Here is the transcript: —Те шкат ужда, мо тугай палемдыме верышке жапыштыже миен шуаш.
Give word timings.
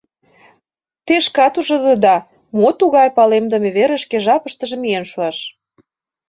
—Те 1.05 1.15
шкат 1.25 1.53
ужда, 1.59 2.15
мо 2.57 2.69
тугай 2.79 3.09
палемдыме 3.17 3.69
верышке 3.77 4.17
жапыштыже 4.25 4.75
миен 4.81 5.05
шуаш. 5.11 5.37